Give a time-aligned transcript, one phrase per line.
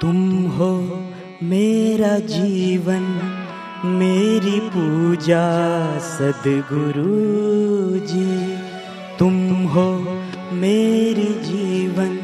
[0.00, 1.04] तुम हो
[1.42, 3.20] मेरा जीवन,
[3.84, 5.46] मेरी पूजा
[5.98, 7.18] सदगुरु
[8.06, 8.56] जी।
[9.18, 10.02] तुम हो
[10.52, 12.20] मेरी जीवन,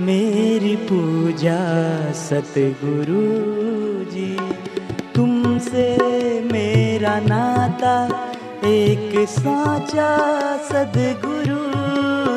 [0.00, 1.58] मेरी पूजा
[2.12, 3.22] सतगुरु
[4.10, 4.38] जी।
[5.14, 5.98] तुमसे
[6.52, 7.96] मेरा नाता,
[8.64, 10.16] एक साचा
[10.56, 11.62] सदगुरु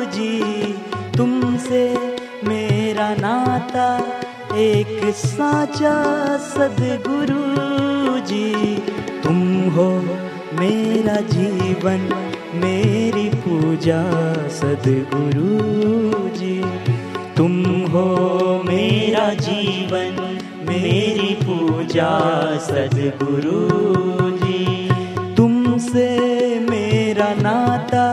[0.04, 0.42] जी।
[1.16, 1.98] तुमसे
[2.44, 4.05] मेरा नाता
[4.56, 5.96] एक साचा
[6.38, 7.40] सदगुरु
[8.20, 8.76] जी,
[9.24, 9.88] तुम हो
[10.60, 12.06] मेरा जीवन,
[12.54, 14.00] मेरी पूजा
[14.48, 15.58] सदगुरु
[16.28, 16.56] जी।
[17.36, 18.06] तुम हो
[18.66, 22.10] मेरा जीवन, मेरी पूजा
[22.58, 23.60] सदगुरु
[24.36, 24.88] जी।
[25.34, 26.08] तुमसे
[26.70, 28.06] मेरा नाता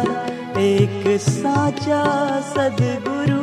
[0.60, 2.04] एक साचा
[2.42, 3.43] सदगुरु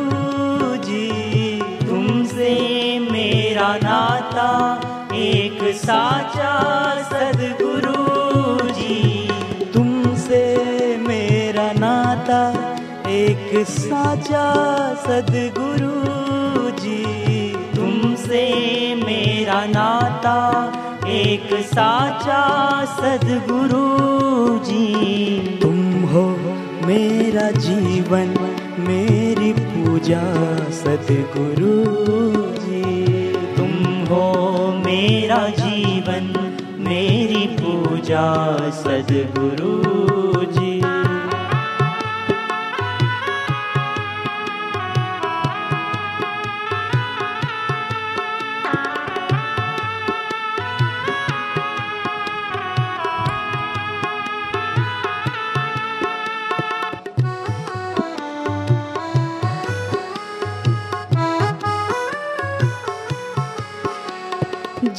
[3.60, 4.50] मेरा नाता
[5.14, 6.52] एक साचा
[7.02, 9.28] सदगुरु जी।
[9.74, 10.40] तुमसे
[10.96, 12.40] मेरा नाता
[13.10, 14.46] एक साचा
[14.94, 17.04] सदगुरु जी।
[17.76, 18.42] तुमसे
[18.94, 20.38] मेरा नाता
[21.08, 22.40] एक साचा
[22.96, 23.84] सदगुरु
[24.58, 24.88] जी।
[25.62, 26.24] तुम हो
[26.86, 28.34] मेरा जीवन,
[28.88, 30.24] मेरी पूजा
[30.80, 31.76] सदगुरु
[35.10, 36.26] मेरा जीवन
[36.88, 38.26] मेरी पूजा
[38.80, 40.19] सदगुरु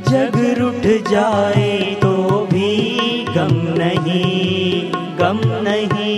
[0.09, 2.13] जग रुठ जाए तो
[2.53, 2.71] भी
[3.29, 6.17] गम नहीं गम नहीं।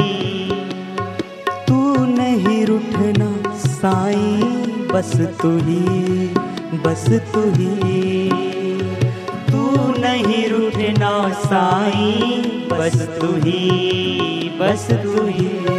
[1.68, 4.42] तू नहीं रुठना साई,
[4.92, 6.26] बस तू ही,
[6.84, 7.04] बस
[7.34, 8.30] तू ही।
[9.50, 9.64] तू
[9.98, 12.12] नहीं रुठना साई,
[12.72, 15.77] बस तू ही, बस तू ही।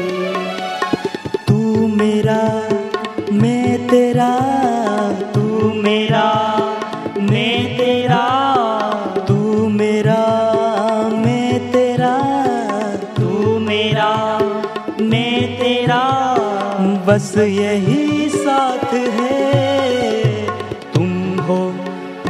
[15.69, 20.47] मैं तेरा बस यही साथ है।
[20.94, 21.74] तुम हो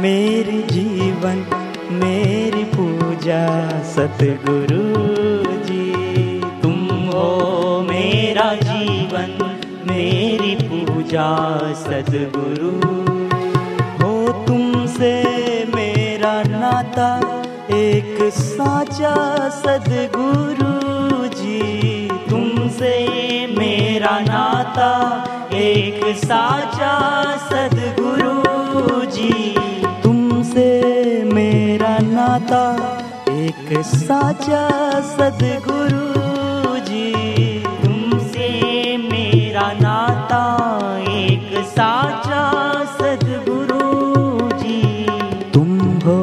[0.02, 1.46] मेरी जीवन,
[1.92, 4.82] मेरी पूजा, सतगुरु
[5.64, 9.56] जी। तुम हो मेरा जीवन,
[9.90, 11.28] मेरी पूजा
[11.74, 12.72] सदगुरु
[14.02, 15.14] हो तुमसे
[15.74, 17.20] मेरा नाता,
[17.76, 20.74] एक साचा सदगुरु
[21.28, 21.99] जी।
[22.70, 24.90] तुमसे मेरा नाता,
[25.54, 26.92] एक साचा
[27.36, 29.54] सदगुरु जी।
[30.04, 30.68] तुमसे
[31.24, 32.62] मेरा नाता,
[33.30, 34.68] एक साचा
[35.00, 38.48] सदगुरु जी। तुमसे
[38.96, 40.44] मेरा नाता,
[41.10, 42.44] एक साचा
[42.84, 43.82] सदगुरु
[44.58, 45.06] जी।
[45.54, 46.18] तुम हो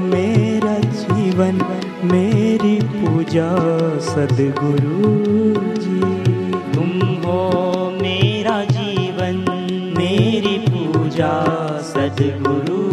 [0.00, 1.62] मेरा जीवन,
[2.04, 3.50] मेरी पूजा
[3.98, 5.71] सदगुरु
[10.12, 11.30] मेरी पूजा
[11.90, 12.91] सदगुरु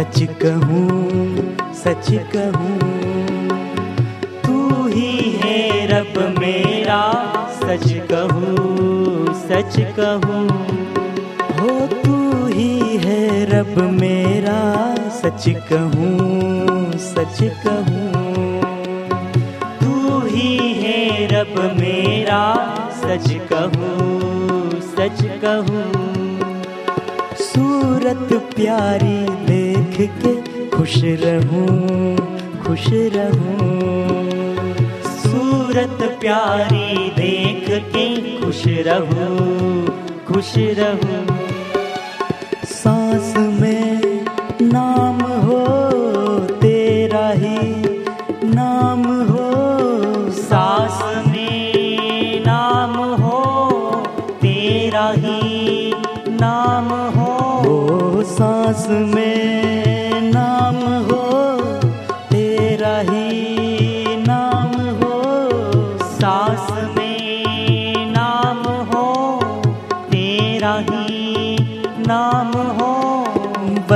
[0.00, 2.76] सच कहूँ सच कहूँ,
[4.44, 7.00] तू ही है रब मेरा।
[7.54, 10.46] सच कहूँ सच कहूँ,
[11.58, 14.58] हो तू ही है रब मेरा।
[15.20, 18.60] सच कहूँ सच कहूँ,
[19.80, 22.42] तू ही है रब मेरा।
[23.02, 25.99] सच कहूँ सच कहूँ
[28.00, 29.16] सूरत प्यारी
[29.46, 30.30] देख के
[30.70, 31.66] खुश रहूँ
[32.62, 33.66] खुश रहूँ।
[35.24, 38.06] सूरत प्यारी देख के
[38.40, 39.84] खुश रहूँ
[40.28, 41.20] खुश रहूँ।
[42.72, 44.24] सांस में
[44.72, 45.09] नाम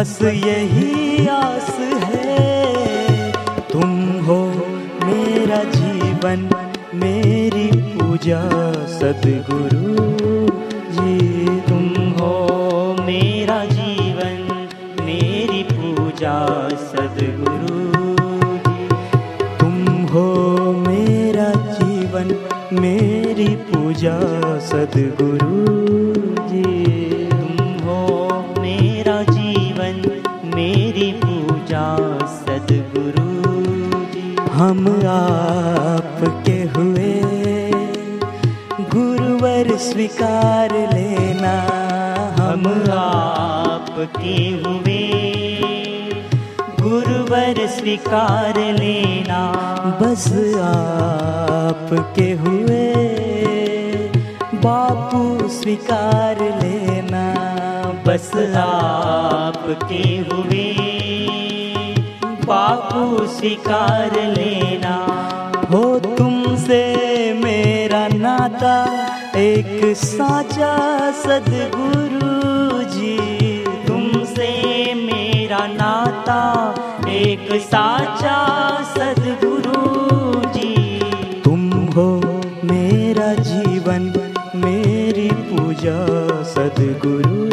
[0.05, 3.33] बस यही आस है।
[3.73, 3.91] तुम
[4.25, 4.53] हो
[5.05, 6.43] मेरा जीवन,
[6.95, 8.43] मेरी पूजा
[8.87, 9.95] सदगुरु।
[10.93, 11.89] जी तुम
[12.21, 12.33] हो
[13.01, 14.69] मेरा जीवन,
[15.05, 16.37] मेरी पूजा
[16.69, 17.81] सदगुरु।
[19.59, 20.29] तुम हो
[20.89, 21.51] मेरा
[21.81, 22.37] जीवन,
[22.81, 24.21] मेरी पूजा
[24.59, 25.54] सदगुरु।
[34.53, 37.23] हम आपके हुए।
[38.81, 41.55] गुरुवर स्वीकार लेना
[42.39, 44.37] हम आपके
[44.67, 45.11] हुए।
[46.81, 49.53] गुरुवर स्वीकार लेना
[50.03, 50.33] बस
[50.63, 52.95] आपके हुए।
[54.55, 57.35] बापू स्वीकार लेना
[58.07, 60.94] बस आपके हुए।
[62.65, 64.95] बापू स्वीकार लेना।
[65.71, 66.83] हो तुमसे
[67.33, 68.77] मेरा नाता,
[69.39, 70.77] एक साचा
[71.11, 73.19] सदगुरु जी।
[73.89, 74.51] तुमसे
[74.95, 76.75] मेरा नाता,
[77.09, 78.39] एक साचा
[78.97, 81.01] सदगुरु जी।
[81.45, 82.21] तुम हो
[82.65, 86.07] मेरा जीवन, मेरी पूजा
[86.43, 87.44] सदगुरु।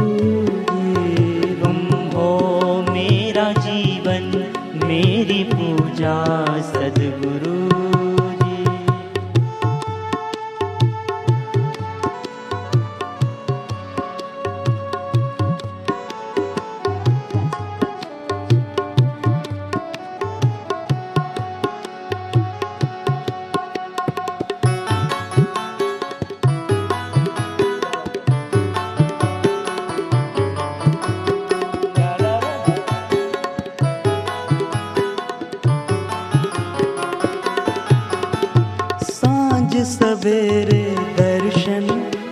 [40.21, 40.81] सवेरे
[41.17, 41.85] दर्शन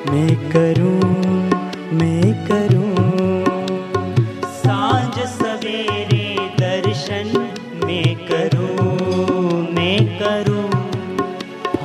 [0.09, 0.99] मैं करूँ
[1.99, 2.89] मैं करूँ।
[4.57, 6.27] साँझ सवेरे
[6.59, 7.31] दर्शन
[7.85, 10.69] मैं करूँ मैं करूँ।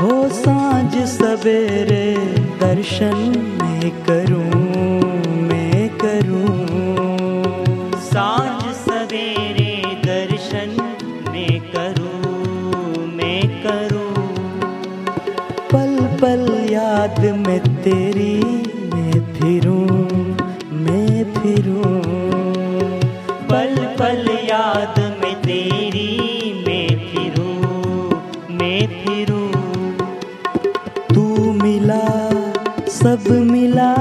[0.03, 2.05] हो साँझ सवेरे
[2.61, 3.17] दर्शन
[3.63, 4.24] मैं करूँ।
[16.25, 18.45] पल याद में तेरी
[18.95, 19.87] मैं फिरूं
[20.77, 22.01] मैं फिरूं।
[23.49, 26.19] पल पल याद में तेरी
[26.67, 28.17] मैं फिरूं
[28.51, 29.53] मैं फिरूं।
[31.15, 32.31] तू मिला,
[32.89, 33.95] सब मिला,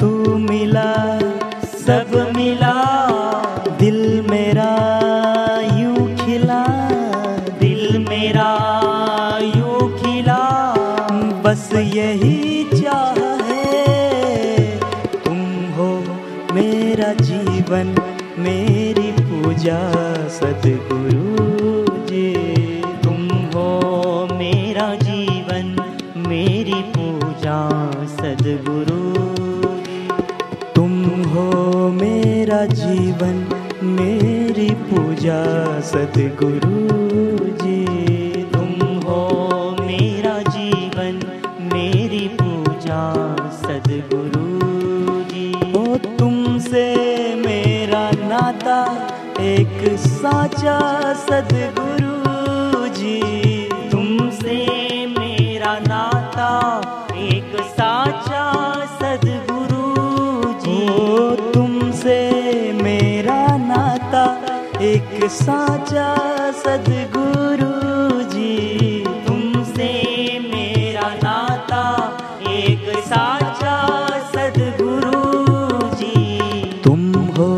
[0.00, 1.18] तू मिला,
[1.64, 2.81] सब मिला।
[33.22, 35.40] जीवन मेरी पूजा
[35.80, 36.78] सतगुरु
[37.60, 38.70] जी। तुम
[39.04, 39.20] हो
[39.80, 41.20] मेरा जीवन
[41.72, 43.02] मेरी पूजा
[43.60, 44.42] सतगुरु
[45.30, 46.84] जी। ओ तुमसे
[47.46, 48.80] मेरा नाता
[49.44, 50.78] एक साचा
[51.22, 51.91] सदगुरु
[64.82, 66.06] एक साचा
[66.52, 69.90] सदगुरु जी, तुमसे
[70.38, 71.82] मेरा नाता।
[72.50, 73.76] एक साचा
[74.30, 75.20] सदगुरु
[75.94, 76.16] जी,
[76.84, 77.04] तुम
[77.36, 77.48] हो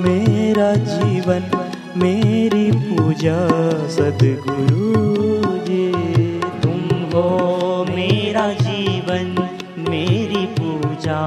[0.00, 1.50] मेरा जीवन,
[1.96, 3.38] मेरी पूजा
[3.88, 4.92] सदगुरु
[5.64, 5.86] जी।
[6.62, 6.82] तुम
[7.14, 7.28] हो
[7.90, 9.34] मेरा जीवन,
[9.90, 11.20] मेरी पूजा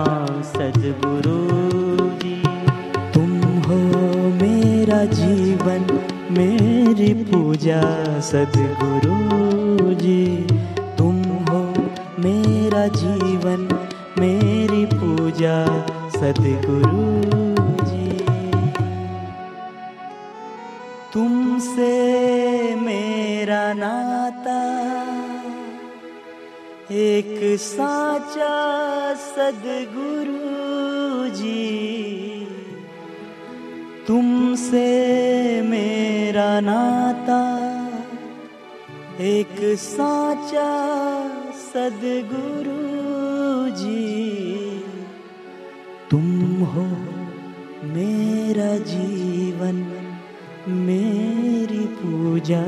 [5.06, 7.82] जीवन मेरी पूजा
[8.20, 9.18] सदगुरु
[9.96, 10.48] जी।
[10.98, 11.74] तुम हो
[12.20, 13.88] मेरा जीवन,
[14.20, 15.66] मेरी पूजा
[16.10, 17.08] सदगुरु
[17.86, 18.20] जी।
[21.14, 21.96] तुमसे
[22.76, 24.60] मेरा नाता,
[26.92, 28.56] एक साचा
[29.14, 30.38] सदगुरु
[31.36, 32.27] जी।
[34.08, 34.90] तुमसे
[35.62, 37.40] मेरा नाता
[39.22, 40.70] एक साचा
[41.54, 42.78] सदगुरु
[43.76, 44.06] जी।
[46.12, 46.30] तुम
[46.74, 46.86] हो
[47.94, 49.84] मेरा जीवन
[50.68, 52.64] मेरी पूजा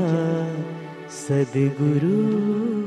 [1.20, 2.79] सदगुरु